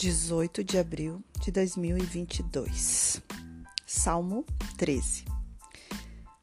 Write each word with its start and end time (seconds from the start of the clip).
18 0.00 0.64
de 0.64 0.78
abril 0.78 1.22
de 1.42 1.50
2022. 1.52 3.20
Salmo 3.84 4.46
13. 4.78 5.26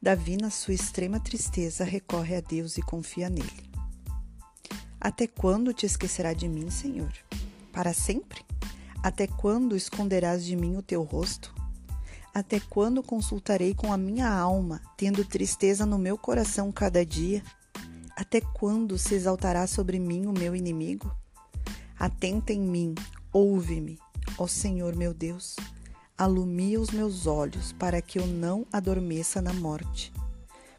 Davi, 0.00 0.36
na 0.36 0.48
sua 0.48 0.74
extrema 0.74 1.18
tristeza, 1.18 1.82
recorre 1.82 2.36
a 2.36 2.40
Deus 2.40 2.78
e 2.78 2.82
confia 2.82 3.28
nele. 3.28 3.68
Até 5.00 5.26
quando 5.26 5.74
te 5.74 5.86
esquecerá 5.86 6.32
de 6.32 6.46
mim, 6.46 6.70
Senhor? 6.70 7.12
Para 7.72 7.92
sempre? 7.92 8.44
Até 9.02 9.26
quando 9.26 9.74
esconderás 9.74 10.44
de 10.44 10.54
mim 10.54 10.76
o 10.76 10.82
teu 10.82 11.02
rosto? 11.02 11.52
Até 12.32 12.60
quando 12.60 13.02
consultarei 13.02 13.74
com 13.74 13.92
a 13.92 13.96
minha 13.96 14.30
alma, 14.30 14.80
tendo 14.96 15.24
tristeza 15.24 15.84
no 15.84 15.98
meu 15.98 16.16
coração 16.16 16.70
cada 16.70 17.04
dia? 17.04 17.42
Até 18.14 18.40
quando 18.40 18.96
se 18.96 19.16
exaltará 19.16 19.66
sobre 19.66 19.98
mim 19.98 20.26
o 20.26 20.32
meu 20.32 20.54
inimigo? 20.54 21.12
Atenta 21.98 22.52
em 22.52 22.60
mim, 22.60 22.94
ouve-me, 23.32 23.98
ó 24.36 24.46
Senhor 24.46 24.94
meu 24.94 25.12
Deus. 25.12 25.56
Alumia 26.16 26.80
os 26.80 26.90
meus 26.90 27.26
olhos 27.26 27.72
para 27.72 28.02
que 28.02 28.18
eu 28.18 28.26
não 28.26 28.66
adormeça 28.72 29.40
na 29.40 29.52
morte, 29.52 30.12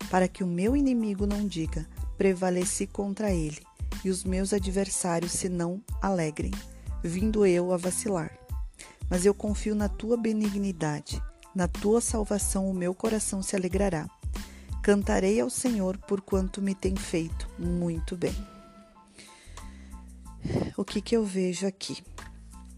para 0.10 0.28
que 0.28 0.44
o 0.44 0.48
meu 0.48 0.76
inimigo 0.76 1.26
não 1.26 1.48
diga: 1.48 1.88
prevaleci 2.18 2.86
contra 2.86 3.32
ele, 3.32 3.62
e 4.04 4.10
os 4.10 4.24
meus 4.24 4.54
adversários 4.54 5.32
se 5.32 5.48
não 5.48 5.82
alegrem, 6.02 6.52
vindo 7.04 7.46
eu 7.46 7.72
a 7.72 7.78
vacilar. 7.78 8.38
Mas 9.10 9.26
eu 9.26 9.34
confio 9.34 9.74
na 9.74 9.88
tua 9.88 10.18
benignidade, 10.18 11.22
na 11.56 11.68
tua 11.68 12.02
salvação 12.02 12.70
o 12.70 12.74
meu 12.74 12.94
coração 12.94 13.42
se 13.42 13.56
alegrará. 13.56 14.08
Cantarei 14.84 15.40
ao 15.40 15.50
Senhor 15.50 15.98
por 15.98 16.22
quanto 16.22 16.62
me 16.62 16.76
tem 16.76 16.96
feito 16.96 17.50
muito 17.58 18.16
bem 18.16 18.36
o 20.80 20.86
que, 20.86 21.02
que 21.02 21.16
eu 21.16 21.26
vejo 21.26 21.68
aqui? 21.68 22.02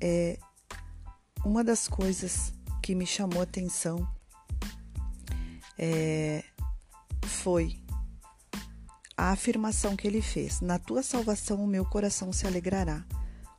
É 0.02 0.38
uma 1.46 1.64
das 1.64 1.88
coisas 1.88 2.54
que 2.82 2.96
me 2.96 3.06
chamou 3.06 3.42
atenção 3.42 4.08
é, 5.78 6.44
foi 7.26 7.80
a 9.16 9.32
afirmação 9.32 9.96
que 9.96 10.08
ele 10.08 10.22
fez: 10.22 10.62
Na 10.62 10.80
tua 10.80 11.04
salvação 11.04 11.64
o 11.64 11.68
meu 11.68 11.86
coração 11.86 12.34
se 12.34 12.48
alegrará. 12.48 13.06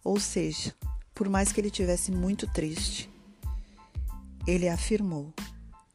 Ou 0.05 0.19
seja, 0.19 0.75
por 1.15 1.29
mais 1.29 1.53
que 1.53 1.61
ele 1.61 1.71
tivesse 1.71 2.11
muito 2.11 2.47
triste, 2.47 3.09
ele 4.47 4.69
afirmou: 4.69 5.33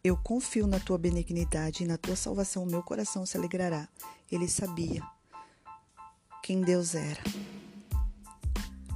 Eu 0.03 0.17
confio 0.17 0.67
na 0.67 0.79
tua 0.79 0.97
benignidade 0.97 1.83
e 1.83 1.87
na 1.87 1.97
tua 1.97 2.15
salvação 2.15 2.63
o 2.63 2.71
meu 2.71 2.81
coração 2.81 3.25
se 3.25 3.37
alegrará. 3.37 3.87
Ele 4.31 4.47
sabia 4.47 5.03
quem 6.43 6.61
Deus 6.61 6.95
era 6.95 7.21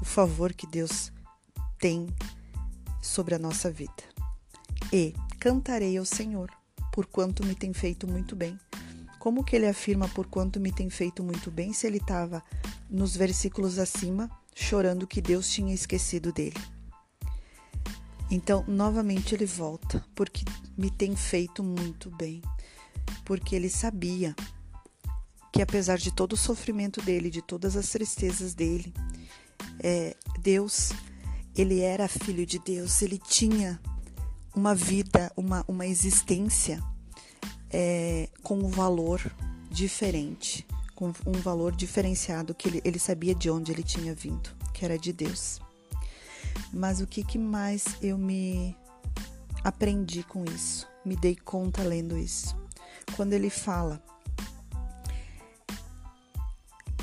o 0.02 0.06
favor 0.06 0.54
que 0.54 0.66
Deus 0.66 1.12
tem 1.82 2.08
sobre 3.02 3.36
a 3.36 3.40
nossa 3.40 3.72
vida. 3.72 4.04
E 4.94 5.14
cantarei 5.40 5.98
ao 5.98 6.06
Senhor, 6.06 6.50
por 6.94 7.08
quanto 7.08 7.46
me 7.46 7.56
tem 7.56 7.74
feito 7.74 8.08
muito 8.08 8.36
bem. 8.36 8.58
Como 9.20 9.44
que 9.44 9.56
ele 9.56 9.68
afirma 9.68 10.08
por 10.08 10.28
quanto 10.28 10.59
me 10.59 10.72
tem 10.72 10.90
feito 10.90 11.24
muito 11.24 11.50
bem 11.52 11.74
se 11.74 11.88
ele 11.88 11.98
estava 11.98 12.44
nos 12.90 13.16
versículos 13.16 13.80
acima 13.80 14.30
chorando 14.54 15.08
que 15.08 15.22
Deus 15.22 15.50
tinha 15.50 15.74
esquecido 15.74 16.32
dele? 16.32 16.59
Então, 18.30 18.64
novamente 18.68 19.36
ele 19.36 19.46
volta, 19.46 20.06
porque 20.16 20.46
me 20.78 20.90
tem 20.90 21.16
feito 21.16 21.64
muito 21.64 22.09
bem. 22.09 22.42
Porque 23.26 23.56
ele 23.56 23.70
sabia 23.70 24.36
que 25.52 25.62
apesar 25.62 25.98
de 25.98 26.14
todo 26.14 26.34
o 26.34 26.38
sofrimento 26.38 27.02
dele, 27.02 27.30
de 27.30 27.42
todas 27.42 27.76
as 27.76 27.90
tristezas 27.90 28.53
dele, 28.53 28.94
é, 29.84 30.16
Deus, 30.40 30.92
ele 31.56 31.81
era 31.81 32.07
filho 32.07 32.45
de 32.45 32.59
Deus, 32.59 33.01
ele 33.01 33.17
tinha 33.17 33.79
uma 34.56 34.75
vida, 34.75 35.31
uma, 35.35 35.63
uma 35.67 35.85
existência 35.85 36.81
é, 37.69 38.29
com 38.44 38.57
um 38.57 38.69
valor 38.69 39.22
diferente, 39.69 40.66
com 40.95 41.13
um 41.25 41.34
valor 41.34 41.75
diferenciado, 41.75 42.53
que 42.53 42.67
ele, 42.67 42.81
ele 42.84 43.00
sabia 43.00 43.34
de 43.34 43.50
onde 43.50 43.72
ele 43.72 43.84
tinha 43.84 44.13
vindo, 44.13 44.50
que 44.73 44.85
era 44.85 44.97
de 44.97 45.13
Deus. 45.13 45.59
Mas 46.73 47.01
o 47.01 47.07
que, 47.07 47.23
que 47.23 47.38
mais 47.38 47.85
eu 48.01 48.18
me 48.18 48.75
aprendi 49.63 50.23
com 50.23 50.44
isso? 50.45 50.88
Me 51.06 51.16
dei 51.16 51.35
conta 51.35 51.83
lendo 51.83 52.18
isso. 52.18 52.56
Quando 53.16 53.33
ele 53.33 53.50
fala 53.50 54.01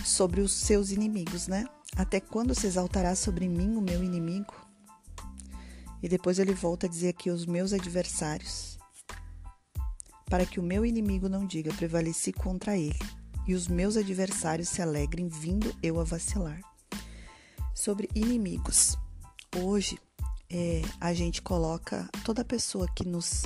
sobre 0.05 0.41
os 0.41 0.53
seus 0.53 0.91
inimigos, 0.91 1.49
né? 1.49 1.67
Até 1.99 2.21
quando 2.21 2.55
se 2.55 2.65
exaltará 2.65 3.17
sobre 3.17 3.49
mim 3.49 3.75
o 3.75 3.81
meu 3.81 4.05
inimigo? 4.05 4.55
E 6.01 6.09
depois 6.09 6.39
ele 6.39 6.55
volta 6.55 6.87
a 6.87 6.89
dizer 6.89 7.09
aqui 7.09 7.29
os 7.29 7.45
meus 7.45 7.73
adversários, 7.73 8.79
para 10.27 10.47
que 10.47 10.61
o 10.61 10.63
meu 10.63 10.87
inimigo 10.87 11.29
não 11.29 11.45
diga 11.45 11.75
prevaleci 11.75 12.33
contra 12.33 12.79
ele, 12.79 13.01
e 13.49 13.53
os 13.53 13.67
meus 13.67 13.97
adversários 13.97 14.69
se 14.69 14.81
alegrem 14.81 15.27
vindo 15.27 15.75
eu 15.83 15.99
a 15.99 16.05
vacilar. 16.05 16.61
Sobre 17.75 18.09
inimigos. 18.15 18.97
Hoje 19.57 19.99
é, 20.49 20.83
a 21.01 21.13
gente 21.13 21.43
coloca 21.43 22.09
toda 22.25 22.45
pessoa 22.45 22.87
que 22.95 23.05
nos 23.05 23.43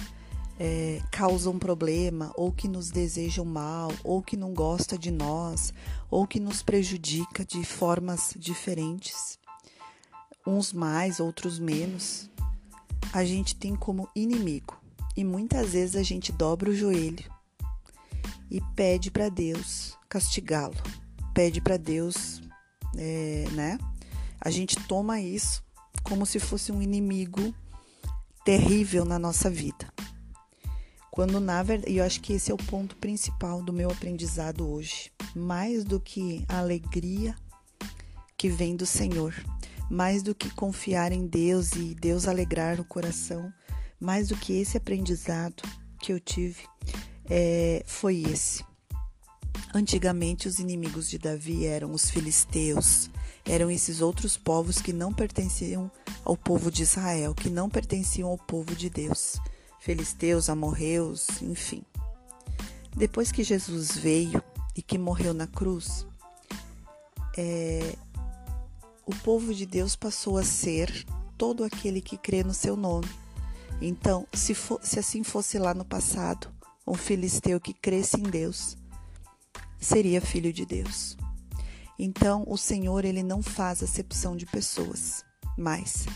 é, 0.58 1.00
causam 1.10 1.58
problema, 1.58 2.32
ou 2.36 2.52
que 2.52 2.68
nos 2.68 2.90
desejam 2.90 3.44
mal, 3.44 3.92
ou 4.04 4.22
que 4.22 4.36
não 4.36 4.52
gosta 4.52 4.98
de 4.98 5.10
nós, 5.10 5.72
ou 6.10 6.26
que 6.26 6.38
nos 6.38 6.62
prejudica 6.62 7.44
de 7.44 7.64
formas 7.64 8.34
diferentes, 8.36 9.38
uns 10.46 10.72
mais, 10.72 11.20
outros 11.20 11.58
menos, 11.58 12.30
a 13.12 13.24
gente 13.24 13.54
tem 13.54 13.74
como 13.74 14.08
inimigo. 14.14 14.76
E 15.16 15.24
muitas 15.24 15.72
vezes 15.72 15.96
a 15.96 16.02
gente 16.02 16.32
dobra 16.32 16.70
o 16.70 16.74
joelho 16.74 17.30
e 18.50 18.60
pede 18.74 19.10
para 19.10 19.28
Deus 19.28 19.96
castigá-lo, 20.08 20.76
pede 21.34 21.60
para 21.60 21.76
Deus, 21.76 22.42
é, 22.96 23.46
né? 23.52 23.78
A 24.40 24.50
gente 24.50 24.76
toma 24.86 25.20
isso 25.20 25.62
como 26.02 26.26
se 26.26 26.38
fosse 26.38 26.72
um 26.72 26.82
inimigo 26.82 27.54
terrível 28.44 29.04
na 29.04 29.19
nossa 29.19 29.48
vida. 29.48 29.91
Quando 31.12 31.39
na 31.39 31.62
verdade, 31.62 31.93
e 31.93 31.99
eu 31.99 32.05
acho 32.05 32.23
que 32.23 32.33
esse 32.33 32.50
é 32.50 32.55
o 32.55 32.56
ponto 32.56 32.97
principal 32.97 33.62
do 33.62 33.71
meu 33.71 33.91
aprendizado 33.91 34.67
hoje, 34.67 35.12
mais 35.37 35.84
do 35.84 36.00
que 36.00 36.43
a 36.49 36.56
alegria 36.56 37.37
que 38.34 38.49
vem 38.49 38.75
do 38.75 38.87
Senhor, 38.87 39.34
mais 39.91 40.23
do 40.23 40.34
que 40.34 40.49
confiar 40.55 41.12
em 41.12 41.27
Deus 41.27 41.73
e 41.73 41.95
Deus 41.95 42.27
alegrar 42.27 42.81
o 42.81 42.84
coração, 42.84 43.53
mais 44.00 44.28
do 44.28 44.37
que 44.39 44.55
esse 44.55 44.78
aprendizado 44.78 45.62
que 46.00 46.15
eu 46.15 46.19
tive, 46.19 46.65
é, 47.29 47.84
foi 47.87 48.23
esse. 48.23 48.65
Antigamente, 49.75 50.49
os 50.49 50.59
inimigos 50.59 51.11
de 51.11 51.19
Davi 51.19 51.67
eram 51.67 51.93
os 51.93 52.11
filisteus, 52.11 53.11
eram 53.44 53.71
esses 53.71 54.00
outros 54.00 54.39
povos 54.39 54.81
que 54.81 54.94
não 54.94 55.12
pertenciam 55.12 55.91
ao 56.25 56.39
povo 56.39 56.71
de 56.71 56.83
Israel, 56.84 57.34
que 57.34 57.50
não 57.50 57.69
pertenciam 57.69 58.31
ao 58.31 58.39
povo 58.39 58.75
de 58.75 58.89
Deus 58.89 59.39
filisteus, 59.82 60.48
amorreus, 60.48 61.43
enfim. 61.43 61.82
Depois 62.97 63.32
que 63.32 63.43
Jesus 63.43 63.97
veio 63.97 64.41
e 64.76 64.82
que 64.82 64.97
morreu 64.97 65.34
na 65.34 65.48
cruz, 65.48 66.06
é, 67.37 67.97
o 69.04 69.12
povo 69.25 69.53
de 69.53 69.66
Deus 69.66 69.97
passou 69.97 70.38
a 70.38 70.44
ser 70.44 71.04
todo 71.37 71.65
aquele 71.65 72.00
que 72.00 72.16
crê 72.16 72.44
no 72.44 72.54
seu 72.54 72.76
nome. 72.76 73.09
Então, 73.81 74.25
se, 74.32 74.54
for, 74.54 74.78
se 74.84 75.00
assim 75.00 75.25
fosse 75.25 75.58
lá 75.58 75.75
no 75.75 75.84
passado, 75.84 76.49
um 76.87 76.94
filisteu 76.94 77.61
que 77.61 77.75
cresce 77.75 78.20
em 78.20 78.23
Deus 78.23 78.76
seria 79.81 80.20
filho 80.20 80.52
de 80.52 80.64
Deus. 80.64 81.17
Então, 81.99 82.44
o 82.46 82.56
Senhor 82.56 83.05
ele 83.05 83.25
não 83.25 83.43
faz 83.43 83.82
acepção 83.82 84.37
de 84.37 84.46
pessoas, 84.46 85.25
mas 85.58 86.06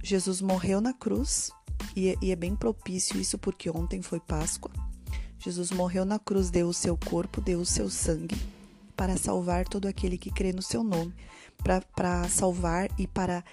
Jesus 0.00 0.40
morreu 0.40 0.80
na 0.80 0.92
cruz 0.92 1.50
e, 1.96 2.08
é, 2.08 2.16
e 2.20 2.32
é 2.32 2.36
bem 2.36 2.54
propício 2.56 3.20
isso 3.20 3.38
porque 3.38 3.70
ontem 3.70 4.02
foi 4.02 4.20
Páscoa. 4.20 4.72
Jesus 5.38 5.70
morreu 5.70 6.04
na 6.04 6.18
cruz, 6.18 6.50
deu 6.50 6.68
o 6.68 6.74
seu 6.74 6.96
corpo, 6.96 7.40
deu 7.40 7.60
o 7.60 7.66
seu 7.66 7.90
sangue 7.90 8.36
para 8.96 9.16
salvar 9.16 9.66
todo 9.66 9.86
aquele 9.86 10.16
que 10.16 10.30
crê 10.30 10.52
no 10.52 10.62
seu 10.62 10.82
nome, 10.82 11.14
para 11.94 12.28
salvar 12.28 12.88
e 12.98 13.06
para 13.06 13.44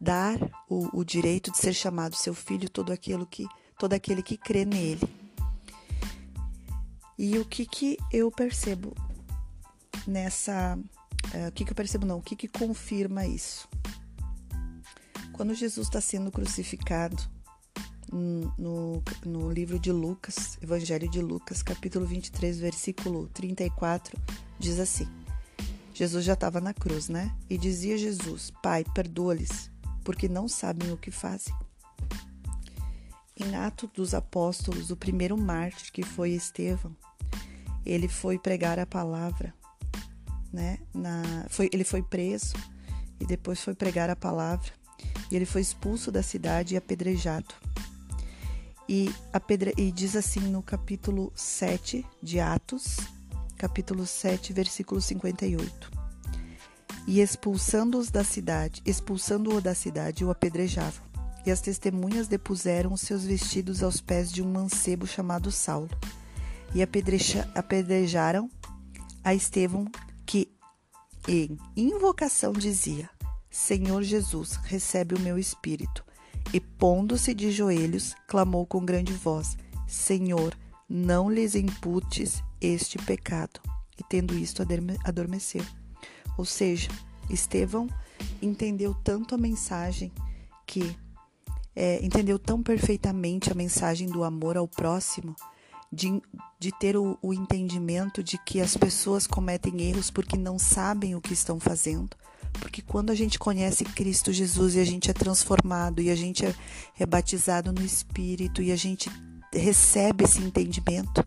dar 0.00 0.38
o, 0.68 0.98
o, 0.98 1.04
direito 1.04 1.50
de 1.50 1.58
ser 1.58 1.72
chamado 1.72 2.16
seu 2.16 2.34
filho 2.34 2.68
todo 2.68 2.90
aquele 2.90 3.26
que 3.26 3.46
todo 3.78 3.92
aquele 3.92 4.22
que 4.22 4.36
crê 4.36 4.64
nele. 4.64 5.00
E 7.18 7.38
o 7.38 7.44
que 7.44 7.66
que 7.66 7.98
eu 8.12 8.30
percebo 8.30 8.94
nessa, 10.06 10.78
uh, 11.34 11.48
o 11.48 11.52
que 11.52 11.64
que 11.64 11.72
eu 11.72 11.76
percebo 11.76 12.06
não, 12.06 12.18
o 12.18 12.22
que 12.22 12.36
que 12.36 12.48
confirma 12.48 13.26
isso? 13.26 13.68
Quando 15.32 15.54
Jesus 15.54 15.86
está 15.86 16.00
sendo 16.00 16.30
crucificado, 16.30 17.22
no, 18.12 19.02
no 19.24 19.50
livro 19.50 19.78
de 19.78 19.92
Lucas, 19.92 20.58
Evangelho 20.60 21.08
de 21.08 21.20
Lucas, 21.20 21.62
capítulo 21.62 22.04
23, 22.04 22.58
versículo 22.58 23.28
34, 23.28 24.18
diz 24.58 24.80
assim: 24.80 25.08
Jesus 25.94 26.24
já 26.24 26.32
estava 26.32 26.60
na 26.60 26.74
cruz, 26.74 27.08
né? 27.08 27.34
E 27.48 27.56
dizia 27.56 27.96
Jesus: 27.96 28.52
Pai, 28.62 28.84
perdoa-lhes, 28.94 29.70
porque 30.02 30.28
não 30.28 30.48
sabem 30.48 30.90
o 30.92 30.96
que 30.96 31.10
fazem. 31.10 31.54
Em 33.36 33.54
Atos 33.54 33.88
dos 33.94 34.12
Apóstolos, 34.12 34.90
o 34.90 34.96
primeiro 34.96 35.36
mártir 35.36 35.92
que 35.92 36.02
foi 36.02 36.30
Estevão, 36.30 36.94
ele 37.86 38.08
foi 38.08 38.38
pregar 38.38 38.78
a 38.78 38.86
palavra, 38.86 39.54
né? 40.52 40.78
Na, 40.92 41.46
foi, 41.48 41.70
ele 41.72 41.84
foi 41.84 42.02
preso 42.02 42.54
e 43.18 43.24
depois 43.24 43.60
foi 43.62 43.74
pregar 43.74 44.10
a 44.10 44.16
palavra 44.16 44.72
e 45.30 45.36
ele 45.36 45.46
foi 45.46 45.60
expulso 45.60 46.10
da 46.10 46.22
cidade 46.22 46.74
e 46.74 46.76
apedrejado. 46.76 47.54
E, 48.92 49.08
e 49.76 49.92
diz 49.92 50.16
assim 50.16 50.40
no 50.40 50.64
capítulo 50.64 51.32
7 51.36 52.04
de 52.20 52.40
Atos, 52.40 52.96
capítulo 53.56 54.04
7, 54.04 54.52
versículo 54.52 55.00
58. 55.00 55.92
E 57.06 57.20
expulsando-os 57.20 58.10
da 58.10 58.24
cidade, 58.24 58.82
expulsando-o 58.84 59.60
da 59.60 59.76
cidade, 59.76 60.24
o 60.24 60.30
apedrejavam. 60.32 61.04
E 61.46 61.52
as 61.52 61.60
testemunhas 61.60 62.26
depuseram 62.26 62.92
os 62.92 63.02
seus 63.02 63.22
vestidos 63.22 63.80
aos 63.80 64.00
pés 64.00 64.32
de 64.32 64.42
um 64.42 64.50
mancebo 64.50 65.06
chamado 65.06 65.52
Saulo. 65.52 65.88
E 66.74 66.82
apedrejaram 66.82 68.50
a 69.22 69.32
Estevão, 69.32 69.84
que 70.26 70.50
em 71.28 71.56
invocação 71.76 72.52
dizia: 72.52 73.08
Senhor 73.48 74.02
Jesus, 74.02 74.56
recebe 74.64 75.14
o 75.14 75.20
meu 75.20 75.38
espírito. 75.38 76.09
E 76.52 76.58
pondo-se 76.58 77.32
de 77.32 77.50
joelhos, 77.50 78.14
clamou 78.26 78.66
com 78.66 78.84
grande 78.84 79.12
voz: 79.12 79.56
Senhor, 79.86 80.56
não 80.88 81.30
lhes 81.30 81.54
imputes 81.54 82.42
este 82.60 82.98
pecado. 82.98 83.60
E 83.98 84.02
tendo 84.02 84.36
isto, 84.36 84.62
adormeceu. 85.04 85.64
Ou 86.36 86.44
seja, 86.44 86.88
Estevão 87.28 87.86
entendeu 88.42 88.94
tanto 88.94 89.34
a 89.34 89.38
mensagem 89.38 90.10
que 90.66 90.96
é, 91.74 92.04
entendeu 92.04 92.38
tão 92.38 92.62
perfeitamente 92.62 93.52
a 93.52 93.54
mensagem 93.54 94.08
do 94.08 94.24
amor 94.24 94.56
ao 94.56 94.66
próximo, 94.66 95.36
de, 95.92 96.20
de 96.58 96.72
ter 96.78 96.96
o, 96.96 97.18
o 97.22 97.32
entendimento 97.32 98.22
de 98.22 98.38
que 98.38 98.60
as 98.60 98.76
pessoas 98.76 99.26
cometem 99.26 99.82
erros 99.82 100.10
porque 100.10 100.36
não 100.36 100.58
sabem 100.58 101.14
o 101.14 101.20
que 101.20 101.32
estão 101.32 101.60
fazendo. 101.60 102.16
Porque 102.52 102.82
quando 102.82 103.10
a 103.10 103.14
gente 103.14 103.38
conhece 103.38 103.84
Cristo 103.84 104.32
Jesus 104.32 104.74
e 104.74 104.80
a 104.80 104.84
gente 104.84 105.10
é 105.10 105.14
transformado 105.14 106.00
e 106.00 106.10
a 106.10 106.14
gente 106.14 106.44
é, 106.44 106.54
é 106.98 107.06
batizado 107.06 107.72
no 107.72 107.84
Espírito 107.84 108.62
e 108.62 108.72
a 108.72 108.76
gente 108.76 109.10
recebe 109.52 110.24
esse 110.24 110.40
entendimento, 110.40 111.24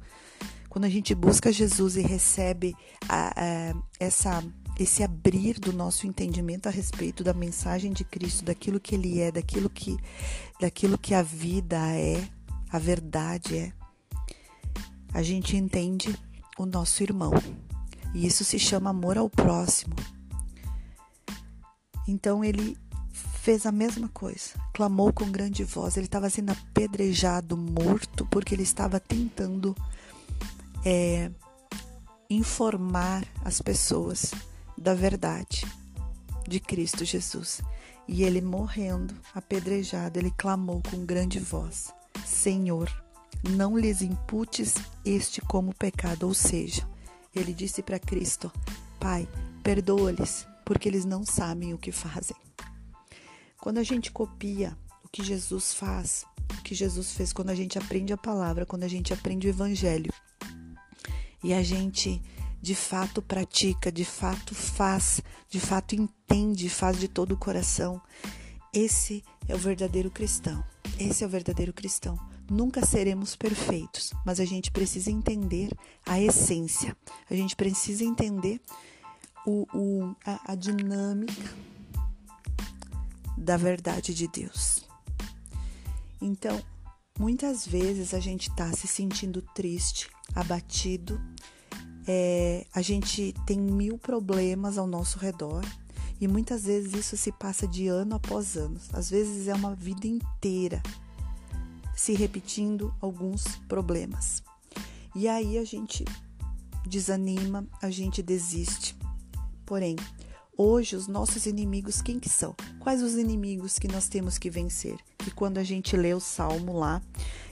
quando 0.70 0.86
a 0.86 0.90
gente 0.90 1.14
busca 1.14 1.52
Jesus 1.52 1.98
e 1.98 2.02
recebe 2.02 2.76
a, 3.08 3.34
a, 3.36 3.76
essa 4.00 4.44
esse 4.80 5.04
abrir 5.04 5.60
do 5.60 5.72
nosso 5.72 6.08
entendimento 6.08 6.68
a 6.68 6.72
respeito 6.72 7.24
da 7.24 7.32
mensagem 7.32 7.94
de 7.94 8.04
Cristo, 8.04 8.44
daquilo 8.44 8.80
que 8.80 8.96
ele 8.96 9.20
é, 9.20 9.32
daquilo 9.32 9.70
que 9.70 9.98
daquilo 10.60 10.98
que 10.98 11.14
a 11.14 11.22
vida 11.22 11.78
é, 11.96 12.28
a 12.72 12.80
verdade 12.80 13.56
é. 13.56 13.74
A 15.14 15.22
gente 15.22 15.56
entende 15.56 16.18
o 16.58 16.66
nosso 16.66 17.04
irmão. 17.04 17.34
E 18.16 18.26
isso 18.26 18.44
se 18.44 18.58
chama 18.58 18.90
amor 18.90 19.18
ao 19.18 19.30
próximo. 19.30 19.96
Então 22.08 22.44
ele 22.44 22.78
fez 23.44 23.66
a 23.66 23.72
mesma 23.72 24.08
coisa, 24.10 24.52
clamou 24.74 25.12
com 25.12 25.30
grande 25.30 25.64
voz. 25.64 25.98
Ele 25.98 26.06
estava 26.06 26.30
sendo 26.30 26.52
apedrejado, 26.52 27.58
morto, 27.58 28.26
porque 28.28 28.56
ele 28.56 28.64
estava 28.64 29.00
tentando 29.00 29.76
é, 30.86 31.30
informar 32.30 33.26
as 33.44 33.62
pessoas 33.62 34.34
da 34.78 34.94
verdade 34.94 35.66
de 36.48 36.60
Cristo 36.60 37.06
Jesus. 37.06 37.62
E 38.08 38.24
ele 38.24 38.42
morrendo, 38.42 39.14
apedrejado, 39.34 40.20
ele 40.20 40.32
clamou 40.32 40.82
com 40.90 41.06
grande 41.06 41.40
voz: 41.40 41.94
Senhor, 42.26 42.90
não 43.50 43.78
lhes 43.78 44.02
imputes 44.02 44.76
este 45.06 45.42
como 45.42 45.74
pecado. 45.74 46.24
Ou 46.24 46.34
seja, 46.34 46.88
ele 47.34 47.54
disse 47.54 47.82
para 47.82 48.00
Cristo: 48.00 48.52
Pai, 49.00 49.28
perdoa-lhes, 49.64 50.46
porque 50.66 50.88
eles 50.88 51.06
não 51.06 51.26
sabem 51.26 51.74
o 51.74 51.78
que 51.78 51.92
fazem. 51.92 52.36
Quando 53.60 53.78
a 53.78 53.84
gente 53.84 54.12
copia 54.12 54.78
o 55.04 55.10
que 55.10 55.24
Jesus 55.24 55.74
faz, 55.74 56.26
o 56.60 56.62
que 56.64 56.76
Jesus 56.76 57.14
fez 57.14 57.32
quando 57.32 57.50
a 57.50 57.56
gente 57.56 57.78
aprende 57.78 58.12
a 58.14 58.18
palavra, 58.18 58.66
quando 58.66 58.84
a 58.84 58.88
gente 58.88 59.14
aprende 59.14 59.48
o 59.48 59.50
evangelho, 59.50 60.12
e 61.44 61.54
a 61.54 61.62
gente 61.62 62.22
de 62.62 62.74
fato 62.74 63.22
pratica, 63.22 63.92
de 63.92 64.06
fato 64.06 64.56
faz, 64.56 65.22
de 65.50 65.60
fato 65.60 65.96
entende, 65.96 66.70
faz 66.70 66.98
de 66.98 67.10
todo 67.10 67.34
o 67.34 67.38
coração. 67.38 68.02
Esse 68.74 69.22
é 69.50 69.54
o 69.54 69.58
verdadeiro 69.58 70.10
cristão. 70.10 70.64
Esse 70.98 71.26
é 71.26 71.28
o 71.28 71.30
verdadeiro 71.30 71.74
cristão. 71.74 72.18
Nunca 72.50 72.86
seremos 72.86 73.36
perfeitos, 73.36 74.14
mas 74.26 74.40
a 74.40 74.46
gente 74.46 74.72
precisa 74.72 75.12
entender 75.12 75.70
a 76.06 76.22
essência. 76.22 76.96
A 77.30 77.36
gente 77.36 77.54
precisa 77.54 78.06
entender 78.06 78.62
o, 79.46 79.68
o, 79.74 80.16
a, 80.26 80.54
a 80.54 80.56
dinâmica 80.56 81.54
da 83.38 83.58
verdade 83.58 84.14
de 84.14 84.28
Deus. 84.28 84.88
Então, 86.22 86.62
muitas 87.20 87.68
vezes 87.68 88.14
a 88.14 88.20
gente 88.20 88.50
está 88.50 88.72
se 88.72 88.88
sentindo 88.88 89.42
triste, 89.54 90.10
abatido, 90.34 91.20
é, 92.08 92.66
a 92.74 92.82
gente 92.82 93.34
tem 93.46 93.60
mil 93.60 93.98
problemas 93.98 94.78
ao 94.78 94.88
nosso 94.88 95.18
redor 95.20 95.64
e 96.20 96.28
muitas 96.28 96.64
vezes 96.64 96.94
isso 96.94 97.18
se 97.18 97.32
passa 97.32 97.68
de 97.68 97.88
ano 97.88 98.16
após 98.16 98.56
ano. 98.56 98.80
Às 98.92 99.10
vezes 99.10 99.48
é 99.48 99.54
uma 99.54 99.76
vida 99.76 100.08
inteira 100.08 100.82
se 101.96 102.14
repetindo 102.14 102.94
alguns 103.02 103.58
problemas. 103.68 104.44
E 105.16 105.28
aí 105.28 105.58
a 105.58 105.64
gente 105.64 106.04
desanima, 106.86 107.68
a 107.82 107.90
gente 107.90 108.22
desiste. 108.22 108.96
Porém, 109.66 109.96
hoje 110.58 110.96
os 110.96 111.08
nossos 111.08 111.46
inimigos 111.46 112.02
quem 112.02 112.20
que 112.20 112.30
são? 112.30 112.56
Quais 112.80 113.02
os 113.02 113.14
inimigos 113.14 113.80
que 113.80 113.88
nós 113.88 114.08
temos 114.08 114.38
que 114.38 114.50
vencer? 114.50 114.98
E 115.26 115.32
quando 115.32 115.58
a 115.58 115.64
gente 115.64 115.96
lê 115.96 116.14
o 116.14 116.20
Salmo 116.20 116.78
lá, 116.78 117.02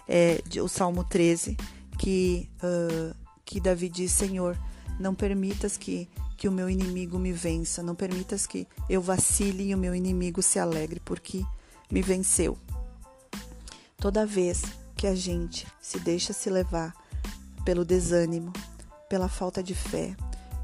é, 0.07 0.41
o 0.61 0.67
Salmo 0.67 1.03
13, 1.03 1.55
que 1.97 2.49
uh, 2.63 3.15
que 3.51 3.59
Davi 3.59 3.89
diz: 3.89 4.13
Senhor, 4.13 4.57
não 4.97 5.13
permitas 5.13 5.75
que, 5.75 6.07
que 6.37 6.47
o 6.47 6.51
meu 6.51 6.69
inimigo 6.69 7.19
me 7.19 7.33
vença, 7.33 7.83
não 7.83 7.93
permitas 7.93 8.47
que 8.47 8.65
eu 8.89 9.01
vacile 9.01 9.69
e 9.69 9.75
o 9.75 9.77
meu 9.77 9.93
inimigo 9.93 10.41
se 10.41 10.57
alegre, 10.57 11.01
porque 11.03 11.43
me 11.91 12.01
venceu. 12.01 12.57
Toda 13.97 14.25
vez 14.25 14.61
que 14.95 15.05
a 15.05 15.13
gente 15.13 15.67
se 15.81 15.99
deixa 15.99 16.31
se 16.31 16.49
levar 16.49 16.95
pelo 17.65 17.83
desânimo, 17.83 18.53
pela 19.09 19.27
falta 19.27 19.61
de 19.61 19.75
fé, 19.75 20.15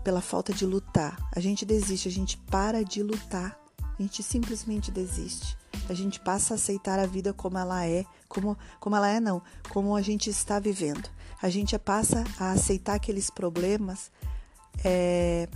pela 0.07 0.21
falta 0.21 0.53
de 0.53 0.65
lutar, 0.65 1.17
a 1.35 1.39
gente 1.41 1.65
desiste, 1.65 2.07
a 2.07 2.11
gente 2.11 2.37
para 2.37 2.81
de 2.81 3.03
lutar, 3.03 3.59
a 3.99 4.01
gente 4.01 4.23
simplesmente 4.23 4.89
desiste. 4.89 5.57
A 5.89 5.93
gente 5.93 6.17
passa 6.21 6.53
a 6.53 6.55
aceitar 6.55 6.97
a 6.97 7.05
vida 7.05 7.33
como 7.33 7.57
ela 7.57 7.85
é, 7.85 8.05
como, 8.29 8.57
como 8.79 8.95
ela 8.95 9.09
é 9.09 9.19
não, 9.19 9.41
como 9.69 9.97
a 9.97 10.01
gente 10.01 10.29
está 10.29 10.59
vivendo 10.59 11.09
a 11.41 11.49
gente 11.49 11.77
passa 11.77 12.23
a 12.39 12.51
aceitar 12.51 12.95
aqueles 12.95 13.29
problemas 13.29 14.11
é, 14.83 15.47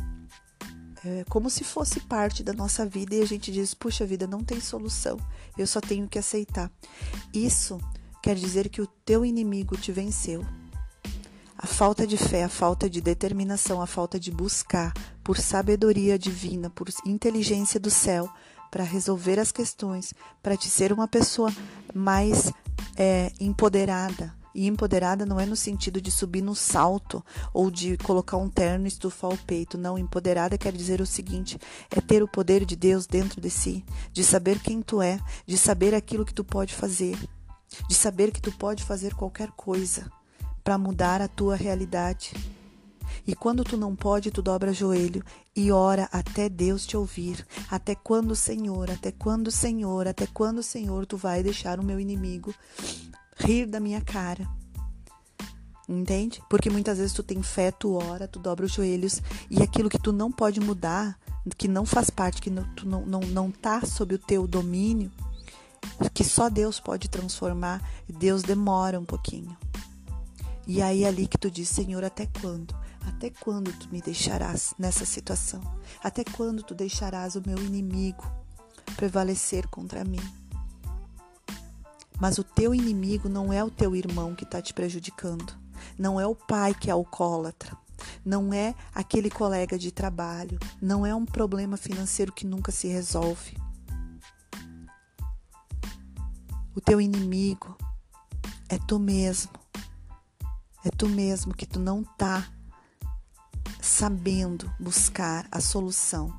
é, 1.03 1.23
como 1.29 1.49
se 1.49 1.63
fosse 1.63 1.99
parte 2.01 2.43
da 2.43 2.53
nossa 2.53 2.85
vida 2.85 3.15
e 3.15 3.21
a 3.21 3.25
gente 3.25 3.51
diz: 3.51 3.73
puxa 3.73 4.05
vida, 4.05 4.27
não 4.27 4.43
tem 4.43 4.59
solução, 4.59 5.17
eu 5.57 5.65
só 5.65 5.81
tenho 5.81 6.07
que 6.07 6.19
aceitar. 6.19 6.71
Isso 7.33 7.79
quer 8.21 8.35
dizer 8.35 8.69
que 8.69 8.81
o 8.81 8.87
teu 8.87 9.25
inimigo 9.25 9.77
te 9.77 9.91
venceu. 9.91 10.45
A 11.63 11.67
falta 11.67 12.07
de 12.07 12.17
fé, 12.17 12.43
a 12.43 12.49
falta 12.49 12.89
de 12.89 12.99
determinação, 12.99 13.83
a 13.83 13.85
falta 13.85 14.19
de 14.19 14.31
buscar 14.31 14.91
por 15.23 15.37
sabedoria 15.37 16.17
divina, 16.17 16.71
por 16.71 16.87
inteligência 17.05 17.79
do 17.79 17.91
céu, 17.91 18.27
para 18.71 18.83
resolver 18.83 19.37
as 19.37 19.51
questões, 19.51 20.11
para 20.41 20.57
te 20.57 20.67
ser 20.67 20.91
uma 20.91 21.07
pessoa 21.07 21.53
mais 21.93 22.51
é, 22.97 23.31
empoderada, 23.39 24.33
e 24.55 24.65
empoderada 24.65 25.23
não 25.23 25.39
é 25.39 25.45
no 25.45 25.55
sentido 25.55 26.01
de 26.01 26.09
subir 26.09 26.41
no 26.41 26.55
salto 26.55 27.23
ou 27.53 27.69
de 27.69 27.95
colocar 27.97 28.37
um 28.37 28.49
terno 28.49 28.85
e 28.85 28.87
estufar 28.87 29.29
o 29.29 29.37
peito. 29.37 29.77
Não, 29.77 29.99
empoderada 29.99 30.57
quer 30.57 30.73
dizer 30.73 30.99
o 30.99 31.05
seguinte: 31.05 31.59
é 31.91 32.01
ter 32.01 32.23
o 32.23 32.27
poder 32.27 32.65
de 32.65 32.75
Deus 32.75 33.05
dentro 33.05 33.39
de 33.39 33.51
si, 33.51 33.85
de 34.11 34.23
saber 34.23 34.59
quem 34.59 34.81
tu 34.81 34.99
é, 34.99 35.19
de 35.45 35.59
saber 35.59 35.93
aquilo 35.93 36.25
que 36.25 36.33
tu 36.33 36.43
pode 36.43 36.73
fazer, 36.73 37.15
de 37.87 37.93
saber 37.93 38.31
que 38.31 38.41
tu 38.41 38.51
pode 38.51 38.83
fazer 38.83 39.13
qualquer 39.13 39.51
coisa 39.51 40.11
para 40.63 40.77
mudar 40.77 41.21
a 41.21 41.27
tua 41.27 41.55
realidade. 41.55 42.33
E 43.25 43.35
quando 43.35 43.63
tu 43.63 43.77
não 43.77 43.95
pode, 43.95 44.31
tu 44.31 44.41
dobra 44.41 44.73
joelho 44.73 45.23
e 45.55 45.71
ora 45.71 46.09
até 46.11 46.49
Deus 46.49 46.85
te 46.85 46.97
ouvir. 46.97 47.45
Até 47.69 47.93
quando, 47.93 48.35
Senhor? 48.35 48.89
Até 48.89 49.11
quando, 49.11 49.51
Senhor? 49.51 50.07
Até 50.07 50.25
quando, 50.27 50.63
Senhor, 50.63 51.05
tu 51.05 51.17
vai 51.17 51.43
deixar 51.43 51.79
o 51.79 51.83
meu 51.83 51.99
inimigo 51.99 52.53
rir 53.37 53.65
da 53.65 53.79
minha 53.79 54.01
cara. 54.01 54.47
Entende? 55.87 56.41
Porque 56.49 56.69
muitas 56.69 56.97
vezes 56.97 57.13
tu 57.13 57.21
tem 57.21 57.43
fé, 57.43 57.69
tu 57.71 57.95
ora, 57.95 58.27
tu 58.27 58.39
dobra 58.39 58.65
os 58.65 58.71
joelhos 58.71 59.21
e 59.49 59.61
aquilo 59.61 59.89
que 59.89 59.99
tu 59.99 60.13
não 60.13 60.31
pode 60.31 60.59
mudar, 60.59 61.19
que 61.57 61.67
não 61.67 61.85
faz 61.85 62.09
parte, 62.09 62.41
que 62.41 62.49
não, 62.49 62.63
tu 62.75 62.87
não, 62.87 63.05
não, 63.05 63.19
não 63.19 63.51
tá 63.51 63.81
sob 63.85 64.15
o 64.15 64.19
teu 64.19 64.47
domínio, 64.47 65.11
que 66.13 66.23
só 66.23 66.49
Deus 66.49 66.79
pode 66.79 67.09
transformar, 67.09 67.81
Deus 68.07 68.41
demora 68.41 68.99
um 68.99 69.05
pouquinho. 69.05 69.55
E 70.67 70.81
aí 70.81 71.05
ali 71.05 71.27
que 71.27 71.37
tu 71.37 71.49
diz, 71.49 71.69
Senhor, 71.69 72.03
até 72.03 72.27
quando? 72.39 72.75
Até 73.07 73.29
quando 73.29 73.73
tu 73.73 73.89
me 73.89 74.01
deixarás 74.01 74.73
nessa 74.77 75.05
situação? 75.05 75.61
Até 76.03 76.23
quando 76.23 76.63
tu 76.63 76.75
deixarás 76.75 77.35
o 77.35 77.43
meu 77.45 77.57
inimigo 77.57 78.23
prevalecer 78.95 79.67
contra 79.67 80.03
mim? 80.03 80.21
Mas 82.19 82.37
o 82.37 82.43
teu 82.43 82.75
inimigo 82.75 83.27
não 83.27 83.51
é 83.51 83.63
o 83.63 83.71
teu 83.71 83.95
irmão 83.95 84.35
que 84.35 84.43
está 84.43 84.61
te 84.61 84.73
prejudicando. 84.73 85.53
Não 85.97 86.19
é 86.19 86.27
o 86.27 86.35
pai 86.35 86.73
que 86.73 86.89
é 86.89 86.93
alcoólatra. 86.93 87.75
Não 88.23 88.53
é 88.53 88.75
aquele 88.93 89.29
colega 89.29 89.77
de 89.77 89.91
trabalho. 89.91 90.59
Não 90.79 91.03
é 91.03 91.15
um 91.15 91.25
problema 91.25 91.77
financeiro 91.77 92.31
que 92.31 92.45
nunca 92.45 92.71
se 92.71 92.87
resolve. 92.87 93.57
O 96.75 96.79
teu 96.79 97.01
inimigo 97.01 97.75
é 98.69 98.77
tu 98.77 98.99
mesmo. 98.99 99.60
É 100.83 100.89
tu 100.89 101.07
mesmo 101.07 101.53
que 101.53 101.65
tu 101.65 101.79
não 101.79 102.03
tá 102.03 102.47
sabendo 103.79 104.71
buscar 104.79 105.47
a 105.51 105.61
solução, 105.61 106.33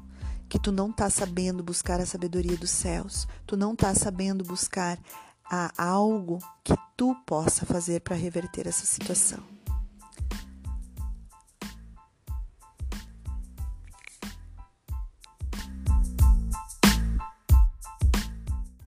que 0.49 0.59
tu 0.59 0.73
não 0.73 0.93
tá 0.93 1.09
sabendo 1.09 1.63
buscar 1.63 2.01
a 2.01 2.07
sabedoria 2.07 2.57
dos 2.57 2.71
céus, 2.71 3.27
tu 3.47 3.57
não 3.57 3.77
tá 3.77 3.95
sabendo 3.95 4.45
buscar 4.45 4.99
a 5.45 5.71
algo 5.77 6.39
que 6.65 6.75
tu 6.97 7.15
possa 7.27 7.67
fazer 7.67 8.01
para 8.01 8.17
reverter 8.17 8.67
essa 8.67 8.87
situação. 8.87 9.62